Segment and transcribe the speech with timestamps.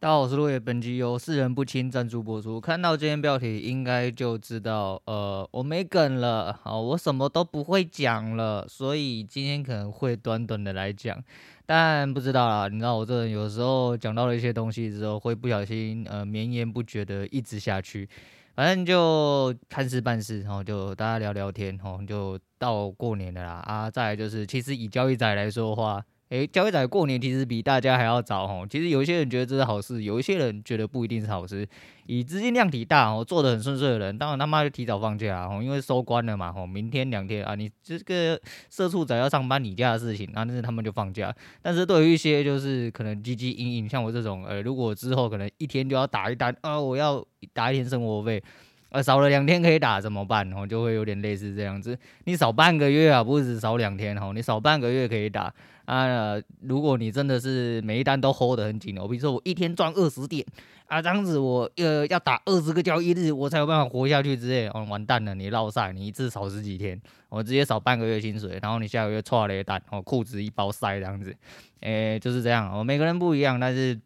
[0.00, 2.60] 大家好，我是路野，本集由四人不清赞助播出。
[2.60, 11.20] 看到今天标题，应该就知道，呃，我没梗了，好，我什么都不会讲了，所以今天可能会短短的来讲，
[11.66, 18.08] 但不知道啦，你知道我这人有时候讲到了一些东西之后，会不小心呃绵延不绝的一直下去，
[18.54, 26.04] 反正就看事办事，然后就大家聊聊天，然后，就到过年了啦啊，再来就是，其实以交易仔来说的话。
[26.30, 28.66] 诶，交易仔过年其实比大家还要早吼。
[28.66, 31.66] 其实有一些人觉得这是好事，有一些人觉得不一定是好事。
[32.04, 38.38] 以资金量体大哦，做得很顺遂的人，当然他妈就提早放假吼，因为收官了嘛吼，明天两天啊，你这个
[38.68, 41.34] 社畜仔要上班，你家的事情，那、啊、是他们就放假。
[41.62, 47.24] 但是对于一些就是可能积积阴阴，像我这种，呃，如果之后可能一天就要打一单啊，我要
[47.54, 48.42] 打一天生活费。
[48.90, 50.50] 呃，少了两天可以打怎么办？
[50.54, 51.98] 哦，就会有点类似这样子。
[52.24, 55.52] 你少半个月啊，不是少两天哦，你少半个月可以打
[55.88, 56.40] 啊。
[56.60, 60.44] 如果你真的是每一单都 hold 得很紧我，比如说我一天赚二十点
[60.86, 71.34] 啊，这样子我呃要打二十个交易日，我才有办法活下去之类哦，完蛋了，你落赛，你一次少十几天，我直接少半个月薪水，然后你下个月错了一单哦，裤子一包塞这样子，
[71.80, 73.98] 诶，就是这样哦，每个人不一样，但是。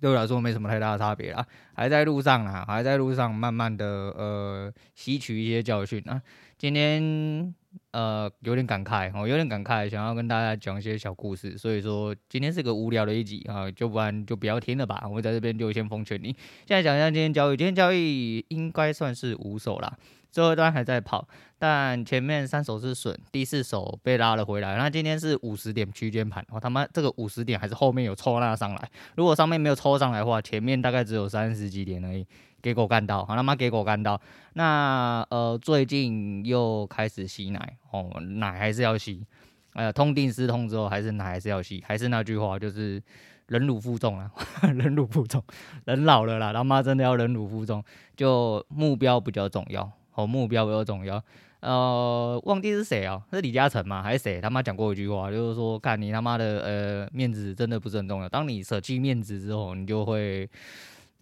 [0.00, 6.20] 对我来说没什么太大的差别啦，还在路上啦，还在路上慢慢的呃吸取一些教训啊。
[6.58, 7.54] 今天
[7.92, 15.06] 呃有点感慨，我有点感慨，想要跟大家讲一些小故事，所以说今天是个无聊的一集啊，就不然就不要听了吧。
[15.10, 16.28] 我在这边就先奉劝你，
[16.66, 19.96] 现在讲一下今天交易，今天交易应该算是五手啦。
[20.36, 21.26] 最后一段还在跑，
[21.58, 24.76] 但前面三手是损，第四手被拉了回来。
[24.76, 28.90] 那今天是五十点区间盘，我他妈这个五十点还是后面有抽那上来。
[29.14, 32.26] 如果上面没有抽上来的话，前面大概只有三十几点而已。
[32.60, 34.20] 给狗干到，好他妈给狗干到。
[34.52, 39.24] 那呃最近又开始吸奶哦，奶还是要吸。
[39.72, 41.82] 呃，痛定思痛之后，还是奶还是要吸。
[41.86, 43.02] 还是那句话，就是
[43.46, 45.42] 忍辱负重啊， 忍辱负重。
[45.86, 47.82] 人老了啦，他妈真的要忍辱负重，
[48.14, 49.90] 就目标比较重要。
[50.16, 51.22] 哦，目标比较重要。
[51.60, 53.22] 呃，忘记是谁啊？
[53.32, 54.02] 是李嘉诚吗？
[54.02, 54.40] 还是谁？
[54.40, 58.28] 他妈讲过一句话，就是说，看你他妈的，呃，面子真的不是很重要。
[58.28, 60.48] 当你舍弃面子之后，你就会，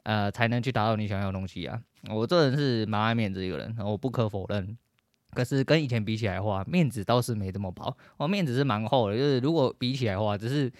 [0.02, 1.80] 呃，才能去达到你想要的东西啊。
[2.10, 4.76] 我这人是蛮爱面子一个人，我不可否认。
[5.32, 7.96] 可是跟以前比起来的话，面子倒是没这么薄。
[8.18, 10.70] 我面子是蛮厚的，就是如果比起来的话，只是，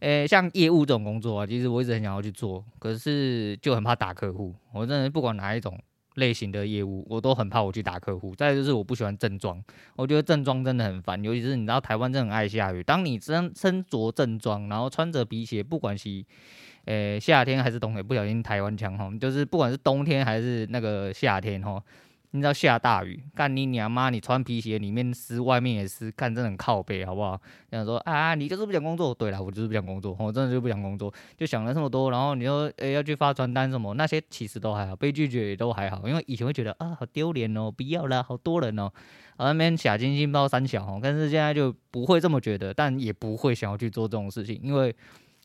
[0.00, 4.54] 呃，像业务这种工作啊，其实我一直很想要去做，可是就很怕打客户。
[4.72, 5.78] 我真的不管哪一种。
[6.16, 8.34] 类型的业务，我都很怕我去打客户。
[8.34, 9.62] 再就是我不喜欢正装，
[9.94, 12.82] 我觉得正装真的很烦，尤其是你知道台湾真的很爱下雨。
[12.82, 16.24] 当你身身着正装，然后穿着皮鞋，不管是
[16.86, 21.82] 诶、夏天还是冬天，不小心台湾腔哈，就是不管是冬天还是那个夏天哈。
[22.36, 24.10] 你知道下大雨，干你娘妈！
[24.10, 27.40] 你穿皮鞋里面湿，外面也湿，看真的很靠背，好不好？
[27.70, 29.14] 想说啊，你就是不想工作。
[29.14, 32.10] 对了，我就是不想工作，我真的就不想工作，就想了这么多。
[32.10, 36.06] 然后你说，诶、要去发传单什么，那些其实都还好，被拒绝也都还好。
[36.06, 38.92] 因为以前会觉得啊，好丢脸哦，不要了，好多人哦，
[39.38, 41.00] 然后那边假惺惺包三小哦。
[41.02, 44.94] 但是现在就不会这么觉得，但也不会想要去做这种事情，因为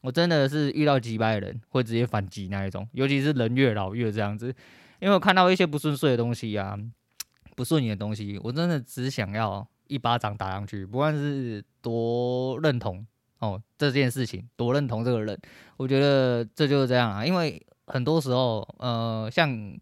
[0.02, 4.54] 我真的是遇到几百人会直接反击那一种，尤其是人越老越这样子。
[5.02, 6.78] 因为我看到一些不顺遂的东西啊，
[7.56, 10.86] 不顺眼的东西，我真的只想要一巴掌打上去。
[10.86, 13.06] 不管是多认同
[13.40, 15.38] 哦这件事情，多认同这个人，
[15.76, 17.26] 我觉得这就是这样啊。
[17.26, 19.78] 因为很多时候，呃，像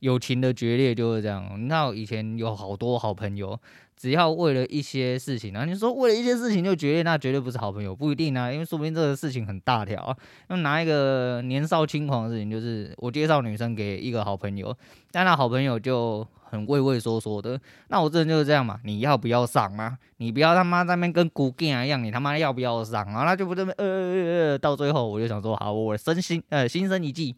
[0.00, 1.58] 友情的决裂就是这样。
[1.58, 3.58] 你知道以前有好多好朋友。
[3.96, 10.16] 只要为了一些事情啊，你说为了一些事情就决裂，那绝对不是好朋友，不一定啊，因为说不定这个事情很大条啊。
[10.48, 14.76] 那拿一个年少轻狂的事情，就是我介绍女生给一个好朋友，
[15.10, 17.58] 但那好朋友就很畏畏缩缩的。
[17.88, 19.96] 那我这人就是这样嘛，你要不要上啊？
[20.18, 23.24] 你不要他妈在那边跟古剑一样，你他妈要不要上啊？
[23.24, 27.34] 那就不这么呃呃呃，到最后我就想说，好，我身心呃心生一计，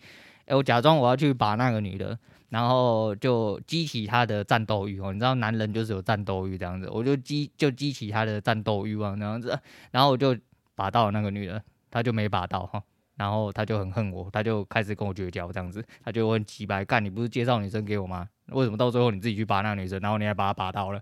[0.46, 2.18] 哎，我假装我要去把那个女的。
[2.50, 9.58] 然后就激起他的战斗欲哦，你知道男人就是有战斗欲这样子，我就激就激起他的战斗欲望这样子，
[9.90, 10.36] 然后我就
[10.74, 12.82] 把到那个女的，他就没把到哈，
[13.16, 18.28] 然后他就很恨我，他就开始跟我绝交这样子，他就很奇怪，干你不是介绍女生给我吗？
[18.52, 21.00] 为什么到最后你自己去把那个女生，然后你还把她把到了？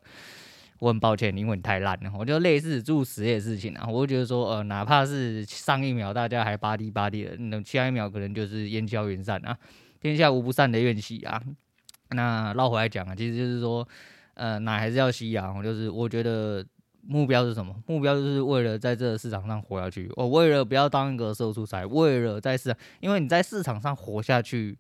[0.81, 9.57] 我很抱歉，因为你太烂了，我就类似诸如此类的事情啊，我就觉得说呃，哪怕是上一秒大家还巴蒂巴蒂的，那下一秒可能就是烟消云散啊。
[10.01, 11.43] 天下无不散的宴席啊，
[12.11, 13.87] 那绕回来讲啊，其实就是说，
[14.35, 15.55] 呃，奶还是要吸啊。
[15.63, 16.65] 就是我觉得
[17.03, 17.75] 目标是什么？
[17.87, 20.11] 目标就是为了在这个市场上活下去。
[20.17, 24.79] 我为了不要当一个社畜仔，为了在市场，因为你在市场上活下去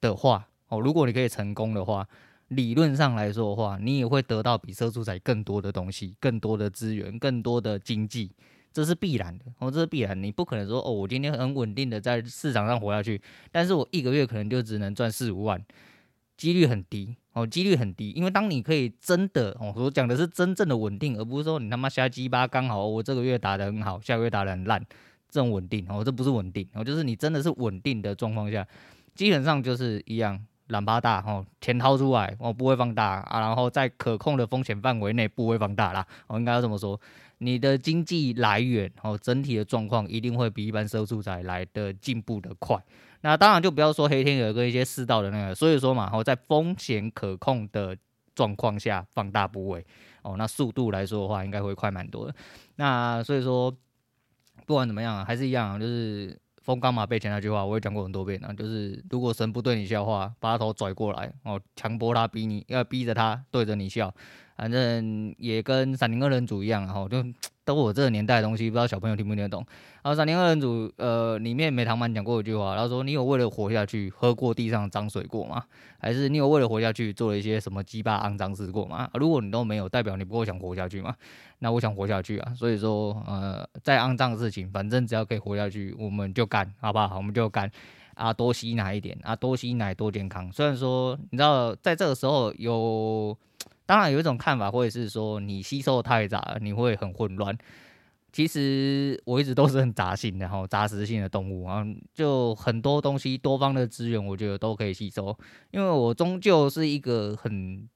[0.00, 2.06] 的话，哦，如果你可以成功的话，
[2.48, 8.32] 理论上来说的话，你也会得到比社畜仔更多的东西、更多的资源、更多的经济。
[8.72, 13.20] 这是必然的，哦，这是必然，你不可能说哦，我今天很稳定的在市场上活下去，
[13.50, 15.60] 但是我一个月可能就只能赚四五万，
[16.36, 24.80] 几率很低，哦，几率很低，因为当你可以真的，哦，我讲的是真正的稳定，而不是说你他妈瞎鸡巴刚好我这个月打得很好，下个月打得很烂，
[25.28, 28.66] 这种稳定，哦，这不是稳定，哦，就是你真的是稳定的状况下，
[29.14, 30.44] 基本上就是一样。
[30.68, 36.06] 懒巴大哦，钱掏出来哦，不会放大啊，然后在可控的风险范围内不会放大啦。
[36.26, 37.00] 我应该要这么说，
[37.38, 42.76] 你的经济来源哦，整体的状况一定会比一般社会住宅来的进步的快。
[43.22, 47.96] 那当然就不要说黑天鹅跟一些世道的那个，所以说嘛，哦，在风险可控的
[48.34, 49.84] 状况下放大部位
[50.22, 52.34] 哦，那速度来说的话，应该会快蛮多的。
[52.76, 53.70] 那所以说，
[54.66, 56.38] 不管怎么样，还是一样，就是。
[56.60, 64.14] 风刚马背前那句话，我也讲过很多遍了，就是如果神不对你笑话，把他头拽过来，哦，强迫他逼你，要逼着他对着你笑，
[64.58, 67.24] 反正也跟闪灵二人组一样，然后就。
[67.68, 69.62] 都我这个年代的东西，不知道小朋友听不听得懂。
[70.02, 75.62] 然后《闪灵二人组》呃里面美堂满讲过一句话，他说：“你有为了活下去喝过地上脏水过吗？
[75.98, 79.10] 还是你有为了活下去做了一些什么鸡巴肮脏事过吗？
[79.12, 81.14] 如果你都没有，代表你不够想活下去嘛。
[81.58, 87.18] 那我想活下去啊，所以说呃，再肮脏的事情，反正只要可以活下去，我们就干，好不好？
[87.18, 87.70] 我们就干
[88.14, 90.50] 啊，多吸奶一点啊，多吸奶多健康。
[90.50, 93.36] 虽然说你知道，在这个时候有。
[93.88, 97.56] 当然有一种看法，或者是说你吸收的太杂，你会很混乱。
[98.30, 101.82] 其实我一直都是很杂性的哈， 杂食性的动物啊，
[102.12, 105.34] 就很多东西多方的资源，我觉得都可以吸收。
[105.70, 107.88] 因为我终究是一个很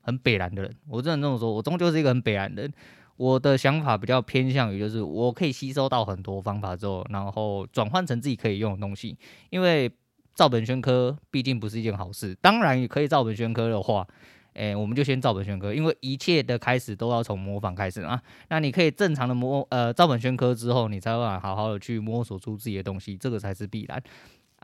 [0.00, 2.72] 很北蓝的人，我真的这么说，我终究是一个很北蓝的人。
[3.16, 9.16] 我的想法比较偏向于，就是我可以吸收到很多方法之后，然后转换成自己可以用的东西。
[9.50, 9.88] 因为
[10.34, 14.04] 照本宣科毕竟不是一件好事，当然也可以照本宣科的话。
[14.54, 18.20] 哎、我们就先照本宣科，因为一切的开始都要从模仿开始啊。
[18.48, 24.02] 那你可以正常的模呃照本宣科之后，你才会好好的去摸索出自己的东西，这个才是必然。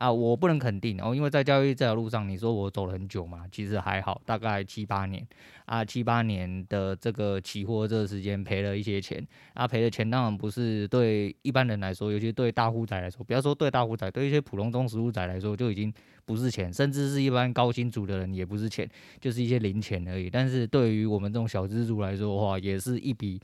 [0.01, 5.23] 啊，我不能肯定哦，因为在交易这条路上，你说我走了很久嘛，其实还好，大概七八年
[5.65, 15.93] 啊，七八年的这个期货这个时间赔了一些钱啊，赔的钱当然不是对一般人来说，尤其对大户仔来说，不要说对大户仔，对一些普通中实户仔来说就已经
[16.25, 18.89] 不是钱，甚至是一般高薪族的人也不是钱，
[19.19, 20.31] 就是一些零钱而已。
[20.31, 23.39] 但是对于我们这种小资族来说的话，也是一笔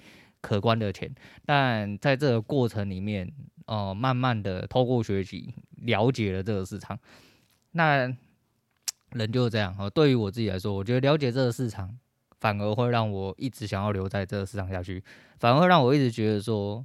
[0.47, 1.13] 可观的钱。
[1.45, 3.31] 但在这个过程里面，
[3.65, 5.53] 哦、慢慢的透过学习。
[5.83, 6.97] 了解了这个市场，
[7.73, 8.11] 那
[9.11, 9.87] 人就是这样哦。
[9.87, 11.95] 对于我自己来说，我觉得了解这个市场，
[12.41, 15.01] 反而会让我一直想要留在这个市场下去，
[15.39, 16.83] 反而会让我一直觉得说，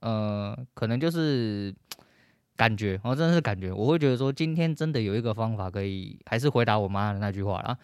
[0.00, 1.72] 呃，可能就是
[2.56, 7.78] 感觉，哦，真的是感觉，我会觉得说，今天真的有一个方法可以，还是回答我妈的那句话啦。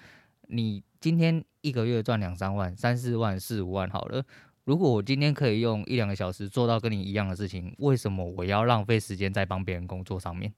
[0.48, 4.24] 你今天一个月赚两三万、三四万、四五万好了。
[4.64, 10.52] 如果我今天可以用一两个小时做到跟你一样的事情，为什么我要浪费时间在帮别人工作上面？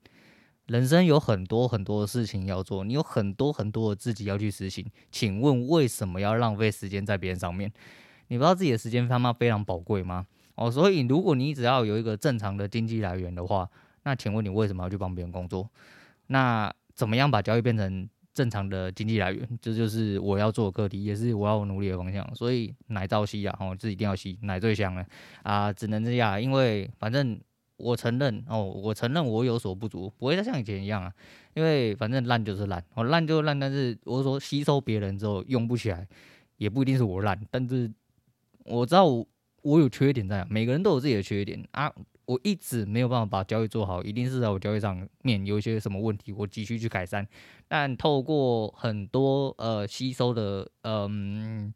[0.66, 4.84] 人生有很多很多的事情要做，你有很多很多的自己要去实行。
[5.10, 7.72] 请问为什么要浪费时间在别人上面？
[8.28, 10.26] 你不知道自己的时间他妈非常宝贵吗？
[10.54, 13.68] 哦，所以如果你只要有一个正常的经济来源的话，
[14.02, 15.70] 那请问你为什么要去帮别人工作？
[16.26, 18.08] 那怎么样把交易变成？
[18.34, 22.34] 正常的经济来源，这就，是我要做的课题，也是我要努力的方向。
[22.34, 25.06] 所以奶照吸啊，哦，这一定要吸，奶最香了
[25.44, 26.42] 啊，只能这样。
[26.42, 27.40] 因为反正
[27.76, 31.12] 我承认哦，我承认我有所不足，不会再像以前一样啊。
[31.54, 36.04] 因为反正烂就是烂，哦烂就烂，但是我说吸收别人之后用不起来，
[36.56, 37.88] 也不一定是我烂，但是
[38.64, 39.24] 我知道我，
[39.62, 41.92] 我有缺点在，每个人都有自己的缺点啊。
[42.26, 47.26] 我一直没有办法把交易做好，一定是在我交易上面有一些什么问题，我急需去改善。
[47.68, 51.72] 但透过很多呃吸收的嗯、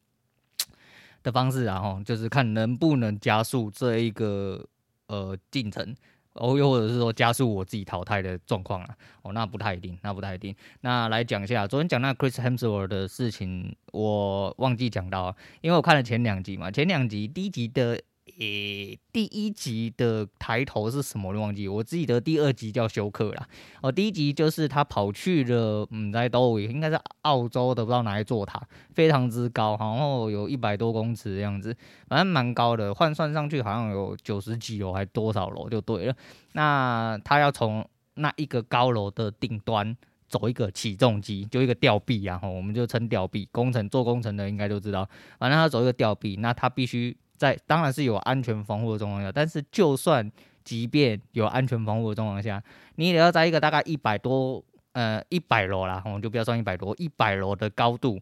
[1.22, 4.66] 的方式，然后就是看能不能加速这一个
[5.08, 5.94] 呃进程，
[6.32, 8.96] 哦，又或者是说加速我自己淘汰的状况啊。
[9.22, 10.54] 哦，那不太一定，那不太一定。
[10.80, 18.00] 那来讲一下，昨天讲那 Chris Hemsworth 的事情，我忘记讲到，因为我看了前两集嘛，前两集第一集的。
[18.38, 21.32] 诶、第一集的抬头是什么？
[21.32, 21.66] 我忘记。
[21.66, 23.48] 我记得第二集叫休克啦。
[23.82, 28.62] 哦，第一集就是他跑去了，嗯，在都应该是澳洲的，不知道哪一座塔，
[28.94, 31.76] 非常之高，然后有一百多公尺的样子，
[32.06, 36.14] 反正蛮高的，换算上去好像有九十几楼还多少楼就对了。
[36.52, 39.96] 那他要从那一个高楼的顶端
[40.28, 43.48] 走一个起重机，就一个吊臂，然后我们就称吊臂。
[43.50, 45.08] 工程做工程的应该都知道，
[45.40, 47.16] 反正他走一个吊臂，那他必须。
[47.38, 50.30] 在当然是有安全防护的状况下，但是就算
[50.64, 52.62] 即便有安全防护的状况下，
[52.96, 58.20] 你也要在一个大概一百多呃一百楼啦，我们就不要算一百多一百楼的高度，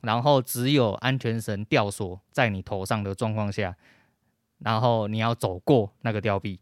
[0.00, 3.76] 然后只有安全绳吊索在你头上的状况下，
[4.60, 6.60] 然后你要走过那个吊臂。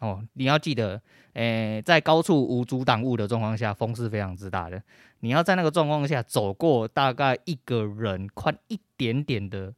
[0.00, 1.00] 哦，你要记得，
[1.34, 4.82] 诶、在高处无阻挡物的状况下，风是非常之大的。
[5.20, 9.72] 你要在那个状况下走过大概一个人宽一点点的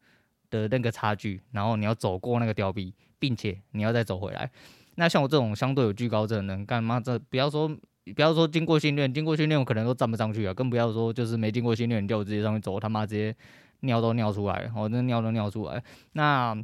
[0.51, 4.51] 的那个差距，然后你要走过那个吊臂，并且你要再走回来。
[4.97, 7.69] 那像我这种相对有惧高症的人，干嘛这不要说
[8.15, 13.35] 不要说经过训练，经过训练我可能都站不上去啊，更不要说就是没经过训练，你叫我直接上去走，他妈直接
[13.81, 15.83] 尿都尿出来，我真尿都尿出来。
[16.13, 16.57] 那。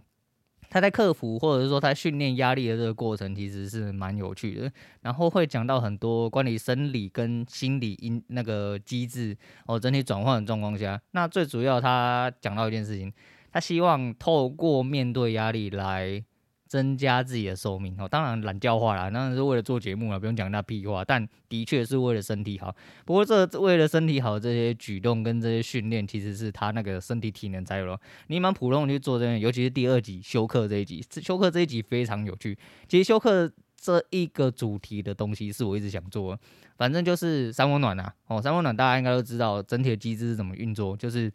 [0.71, 4.73] 他在克服，或者是说他训练压力的这个过程，其实是蛮有趣的。
[5.03, 9.37] 然后会讲到很多关于生理跟心理因那个机制
[9.67, 13.12] 哦，整体转换的状况下，那最主要他讲到一件事情，
[13.52, 16.25] 他希望透过面对压力来。
[16.73, 21.04] 增加自己的寿命哦，当然懒叫话啦，当然是为了做节目了，不用讲那屁话。
[21.04, 22.75] 但的确是为了身体好。
[23.04, 28.00] 不过这为了身体好，这些举动跟这些训练，其实是他那个身体体能才有了。
[28.28, 32.56] 你蛮普通的去做这样，尤其是第二集休克这一集，休克这一集非常有趣。
[32.88, 36.40] 其实休克这一个主题的东西是我一直想做的，
[36.78, 38.11] 反正就是三温暖呐。
[38.28, 41.30] 哦，三温暖大家应该都知道整体的机制是怎么运作，就是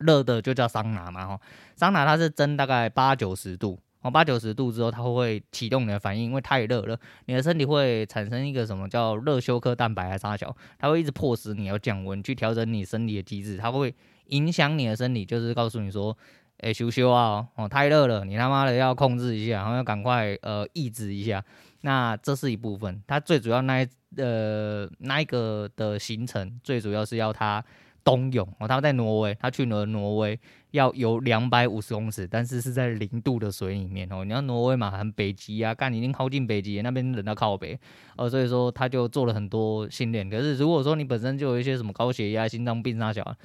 [0.00, 1.26] 热的就叫桑拿嘛。
[1.26, 1.40] 哈，
[1.76, 3.78] 桑拿它是蒸大概八九十度。
[4.02, 13.94] 哦，八九十度之后，它会启动你的反应，因为太热了，你的身体会产生一个什么叫热休克蛋白还是啥小，它会一直迫使你要降温，去调整你身体的机制，它会
[14.28, 16.16] 影响你的身体，就是告诉你说，
[16.60, 21.44] 哎，休休啊，哦，太热了，你他妈的要控制一下，然后要赶快呃抑制一下。
[21.82, 27.62] 那这是一部分，它最主要那一呃那一个的形成，最主要是要它。
[28.04, 30.38] 冬泳哦，他在挪威，他去了挪威
[30.70, 34.24] 要游两百五十公尺，但是是在零度的水里面哦。
[34.24, 37.78] 你要挪威嘛，很北极啊，干你已经靠近北极，那边冷到靠北
[38.16, 40.28] 哦，所以说他就做了很多训练。
[40.28, 43.36] 可是如果说你本身就有一些什么高血压、心脏病那小，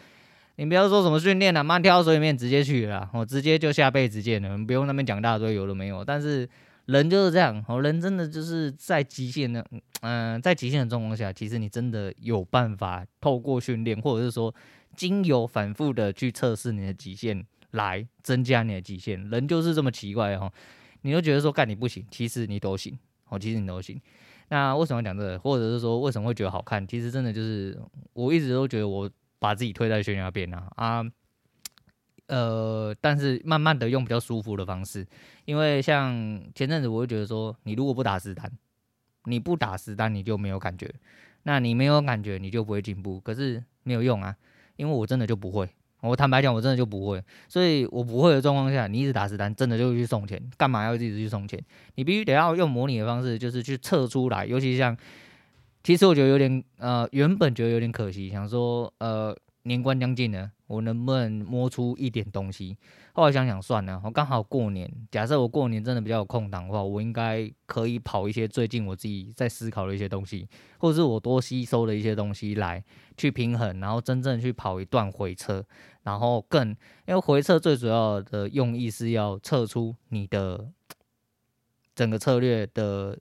[0.55, 6.03] 你不要说什么训练了，慢跳到水里面直接去了，我直接就下辈子见了，不用那边讲大堆有的没有。
[6.03, 6.47] 但是。
[6.85, 9.65] 人就是这样，哦，人真的就是在极限的，
[10.01, 14.53] 嗯、在极限的状况下，其实你真的有办法透过训练，或者是说
[14.95, 19.29] 经由反复的去测试你的极限，来增加你的极限。
[19.29, 20.51] 人就是这么奇怪哦，
[21.01, 22.97] 你都觉得说干你不行，其实你都行，
[23.29, 23.99] 哦，其实你都行。
[24.49, 25.39] 那为什么讲这个？
[25.39, 26.87] 或者是说为什么会觉得好看？
[26.87, 27.75] 其实真的就是
[28.13, 31.03] 我一直都觉得我把自己推在悬崖边啊啊。
[32.27, 35.05] 呃，但是慢慢的用比较舒服的方式，
[35.45, 38.51] 因为像前阵子我会觉得说，你如果不打实单，
[39.25, 40.91] 你不打实单你就没有感觉，
[41.43, 44.35] 那你没有感觉你就不会进步，可是没有用啊，
[44.75, 45.69] 因为我真的就不会，
[46.01, 51.63] 我坦白讲我真的就不会，所以我不会的状况下，你一直打实单，真的就去送钱，干嘛要一直去送钱？
[51.93, 54.97] 你必须得要用模拟的方式，就是去测出来，尤其像，
[55.83, 59.37] 其实我觉得有点呃，原本觉得有点可惜，想说呃。
[59.65, 62.77] 年关将近了，我能不能摸出一点东西？
[63.13, 64.87] 后来想想算了，我刚好过年。
[65.09, 72.83] 假设我过年真的比较有空档的话，我应该可以跑一些最近我自己在思考的一些东西，或者是我多吸收的一些东西来
[73.17, 75.65] 去平衡，然后真正去跑一段回撤，
[76.03, 76.69] 然后更
[77.07, 80.69] 因为回撤最主要的用意是要测出你的
[81.95, 83.17] 整个策略的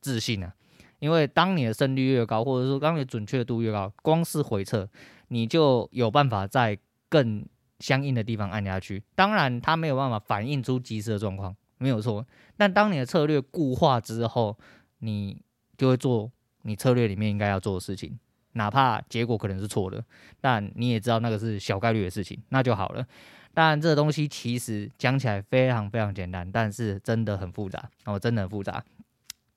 [0.00, 0.52] 自信啊。
[0.98, 4.88] 因为当你的胜率越高，或者说当你准确度越高，光是回撤。
[5.28, 6.78] 你就有办法在
[7.08, 7.44] 更
[7.78, 9.02] 相应的地方按下去。
[9.14, 12.26] 当然，它没有办法反映出即时的状况，没有错。
[12.56, 14.56] 但当你的策略固化之后，
[15.00, 15.42] 你
[15.76, 16.30] 就会做
[16.62, 18.18] 你策略里面应该要做的事情，
[18.52, 20.02] 哪怕结果可能是错的，
[20.40, 23.06] 但你也知道那个是小概率的事情，那就好了。
[23.52, 28.82] 当然这个东西其实讲起来非常非常简单，但是真的很复杂哦，真的很复杂。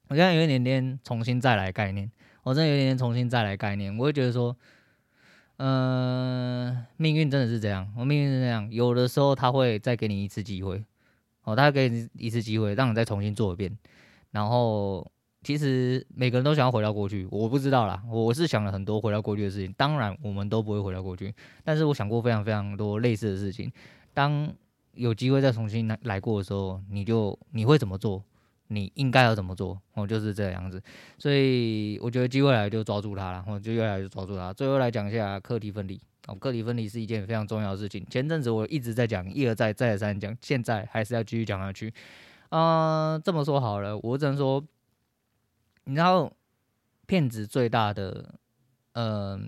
[0.10, 2.12] 我现在有一点点重新再来概念，
[2.44, 4.56] 我真的有一点点重新再来概念，我会觉得说。
[5.62, 10.82] 嗯、命运真的是这样，我命运是这样，有的时候他会再给你一次机会，
[11.44, 13.78] 哦，他给你一次机会，让你再重新做一遍。
[14.32, 15.06] 然后，
[15.44, 19.74] 其实每个人都想要回到过去，我不知道啦，我是想了很多回到过去的事情。
[19.76, 21.36] 当然，我们都不会回到过去，
[21.66, 23.70] 但是我想过非常非常多类似的事情。
[24.14, 24.50] 当
[24.94, 28.24] 有机会再重新来来过的时候，你就你会怎么做？
[28.72, 29.80] 你应该要怎么做？
[29.94, 30.82] 哦，就是这样子，
[31.18, 34.54] 所以我觉得机会来就抓住它了，我就越来就抓住它。
[34.54, 38.06] 最后来讲一下课题分离哦，课题分离是一件非常重要的事情。
[38.10, 41.94] 前阵子我一直在讲，一而再，再而三讲，现在还是要继续讲下去。
[42.50, 44.64] 嗯、呃，这么说好了，我只能说，
[45.86, 46.32] 你知道
[47.08, 48.36] 骗子最大的
[48.94, 49.42] 嗯、呃、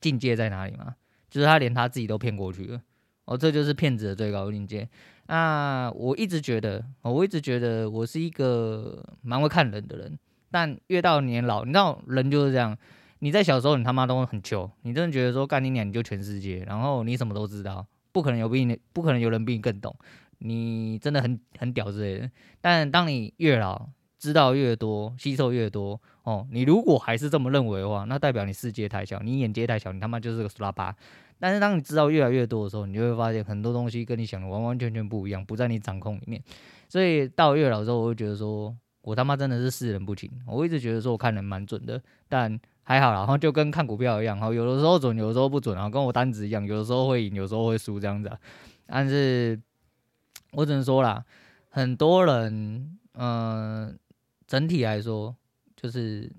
[0.00, 0.96] 境界在哪里吗？
[1.30, 2.80] 就是他连他自己都骗过去了。
[3.24, 4.88] 哦，这就是骗子的最高境界。
[5.26, 10.18] 那我一直觉得，我一直觉得我是一个蛮会看人的人，
[10.50, 12.76] 但越到年老，你知道人就是这样。
[13.20, 19.96] 你在小时候，你他妈都很穷，你真的觉得说干你娘你就全世界，然后你什么都知道，不可能有比你，不可能有人比你更懂。
[20.40, 22.30] 你真的很很屌之类的。
[22.60, 23.88] 但当你越老，
[24.18, 30.94] 知道越多，吸收越多，哦，你如果还是这么认为的话，那代表你世界太小，你眼界太小，你他妈就是个苏拉巴。
[31.44, 36.42] 但是当你知道越来越多的时候，你就会发现很多东西跟你想的完完全全不一样，不在你掌控里面。
[36.88, 40.30] 所以到越老之后，我会觉得说，我他妈真的是世人不清。
[40.46, 48.32] 我一直觉得说我看人蛮准的，但还好啦，然后就跟看股票一样，哈，有的时候准，有的时候不准，然后跟我单子一样，有的时候会赢，有时候会输这样子。
[48.86, 49.60] 但是
[50.52, 51.22] 我只能说啦，
[51.68, 53.98] 很多人，嗯、
[54.46, 55.36] 整体来说，
[55.76, 56.32] 就是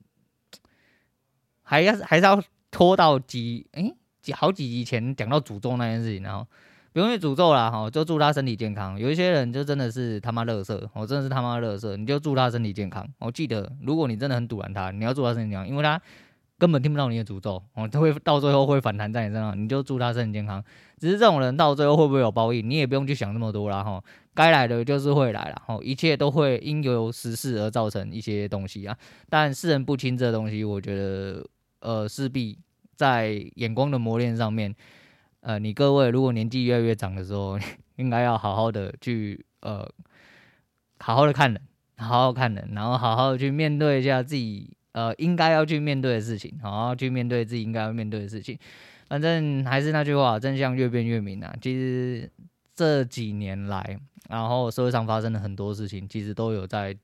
[1.62, 3.96] 还要还是要拖到几，诶、
[4.34, 6.48] 好几集前讲到诅咒那件事情，然后
[6.94, 8.98] 不用去诅咒啦，哈，就祝他身体健康。
[8.98, 13.06] 有一些人就真的是他妈乐色，我真的是他妈乐色，你就祝他身体健康。
[13.20, 16.02] 我记得，如果你真的很堵拦他，你要祝他身体健康，因为他
[16.58, 20.64] 根本听不到你的诅咒，哦，他会到最后会反弹在你身上，你就祝他身体健康。
[20.98, 24.02] 只是这种人到最后会不会有报应，你也不用去想那么多啦，哈，
[24.34, 28.98] 该来的就是会来了，哈，一切都会因由时事而造成一些东西啊。
[29.30, 31.46] 但世人不清这东西，我觉得，
[31.82, 32.58] 呃，势必。
[32.96, 34.74] 在眼光的磨练上面，
[35.42, 37.60] 呃，你各位如果年纪越来越长的时候，
[37.98, 39.88] 应该要好好的去呃，
[41.00, 41.62] 好好的看人，
[41.98, 48.58] 好好看人，然后好好的去面对一下自己呃应该要去面对的事情，好好去面对自己应该要面对的事情。
[49.08, 51.56] 反正还是那句话，真相越辩越明啊。
[51.62, 52.30] 其实
[52.74, 54.00] 这几年来，
[54.30, 56.96] 然后社会上发生了很多事情，其实都有在。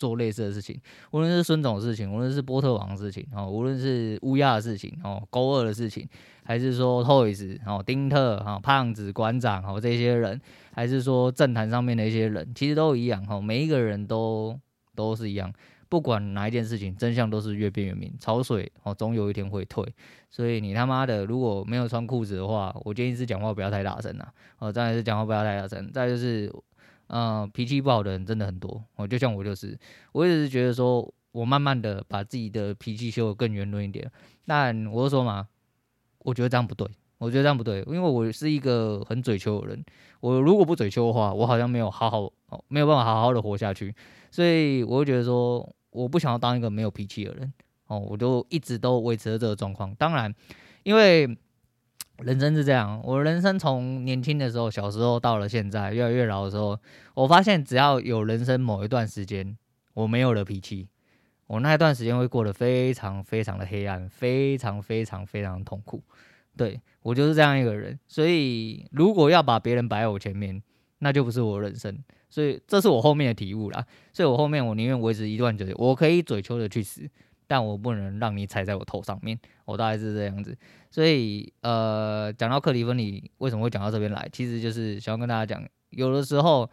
[0.00, 0.80] 做类似的事情，
[1.10, 6.08] 无论是孙总的事情，无论是波特王的事情，哦，无论是乌鸦的事情，哦，勾二的事情，
[6.42, 10.40] 还是说 Toys，哦，丁特，哈，胖子馆长，哦，这些人，
[10.72, 14.58] 还是说政坛上面的一些人，其实都一样，哈，每一个人都
[14.94, 15.52] 都是一样，
[15.90, 19.84] 不管哪一件事情，真相都是越辩越明，潮水，哦，总有一天会退，
[20.30, 26.50] 所以你他妈的如果没有穿裤子的话，我建议是讲话不要太大声了，哦，再来是讲话不要太大声，再就是。
[27.12, 28.82] 嗯、脾气不好的人真的很多。
[28.94, 29.76] 我就像我就是，
[30.12, 34.08] 我一直是觉得说，我慢慢的把自己的脾气修得更圆润一点。
[34.46, 35.48] 但我就说嘛，
[36.20, 36.86] 我觉得这样不对，
[37.18, 39.84] 我觉得这样不对，因为我是一个很嘴秋的人。
[40.20, 43.92] 我如果不嘴秋的话，我好像没有好好，没有办法好好的活下去。
[44.30, 47.52] 所以我就觉得说，我不想要当一个没有脾气的人。
[47.88, 49.92] 哦，我就一直都维持着这个状况。
[49.96, 50.32] 当然，
[50.84, 51.36] 因为。
[52.22, 56.78] 人生是这样，我人生从年轻的时候，小时候到了现在，越来越老的时候，
[57.14, 59.56] 我发现只要有人生某一段时间
[59.94, 60.88] 我没有了脾气，
[61.46, 66.02] 我那一段时间会过得非常非常的黑暗，非常非常非常痛苦。
[66.56, 70.62] 对，我就是这样一个人，所以如果要把别人摆在我前面，
[70.98, 71.98] 那就不是我人生。
[72.28, 73.84] 所以这是我后面的体悟啦。
[74.12, 77.08] 所以我后面我宁愿维持一段就是，我可以嘴秋的去死。
[77.50, 80.56] 但我不能让你踩在我头上面，我大概是这样子，
[80.88, 84.28] 所以呃，讲到课题分离，为什么会讲到这边来？
[84.32, 86.70] 其实就是想要跟大家讲，有的时候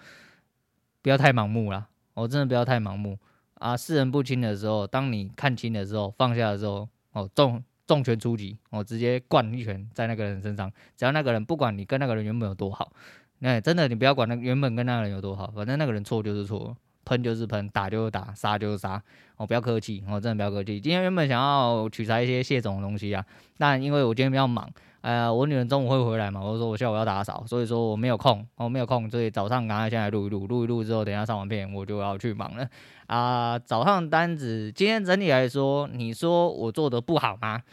[1.02, 3.18] 不要太盲目了，我真的不要太盲目
[3.56, 3.76] 啊！
[3.76, 12.94] 世人不清的时候，当你看清的时候，放下的时候，哦，重重拳出击，我直接灌一拳在那个人身上，只要那个人不管你跟那个人原本有多好，
[13.40, 16.78] 那真的你不要管那原本跟那个人有多好，反正那个人错就是错。
[17.08, 19.02] 喷就是喷，打就是打，杀就是杀，
[19.38, 20.78] 哦，不要客气，哦，真的不要客气。
[20.82, 23.26] 今天原本想要取材一些谢总的东西啊，
[23.58, 32.68] 但因为我今天比较忙，呃，我女人中午会回来嘛，我说我下午要打扫，所以说我没有空，我没有空，所以早上赶快先来录一录，录一录之后，等一下上完片我就要去忙了
[33.06, 37.64] 啊，早上单子今天整体来说，你说我做的不好吗？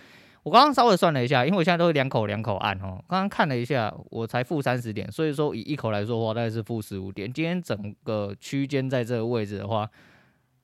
[0.45, 3.03] 我刚刚稍微算了一下，因为我现在都是两口两口按哦。
[3.09, 7.33] 刚刚看了一下，我才负三十点，所以说以一口来说的话，大概是负十五点。
[7.33, 9.89] 今天整个区间在这个位置的话，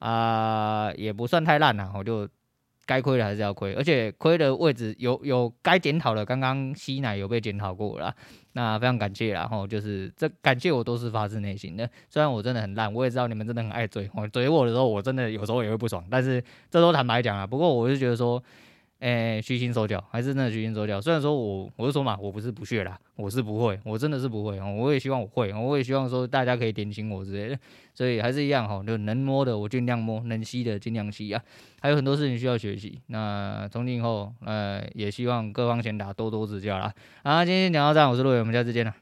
[0.00, 1.90] 啊、也不算太烂了。
[1.96, 2.28] 我就
[2.84, 8.14] 该亏的还是要亏，而且亏的位置有有该检讨的，刚刚吸奶有被检讨过了。
[8.52, 11.88] 那非常感谢，然后就是这感谢我都是发自内心的。
[12.10, 17.46] 虽然我真的很烂，我也知道你们真的很爱追我，追我的时候我真的有时候也会不爽，但是这都坦白讲啊。
[17.46, 18.42] 不过我是觉得说。
[19.00, 21.00] 诶，虚心受教，还是真的虚心受教。
[21.00, 24.72] 虽然说我，我就说嘛，我不是不屑啦，我是不会，我真的是不会哦。
[24.76, 27.58] 我也希望我会，我也希望说大家可以点醒我之类的。
[27.94, 31.42] 所以还是一样哈，就能摸的我尽量摸，能吸的尽量吸啊。
[31.80, 33.00] 还有很多事情需要学习。
[33.06, 36.92] 那从今以后，呃，也希望各方贤达多多指教啦。
[37.24, 38.94] 好，今天讲到这，我是陆伟，我们下次见了。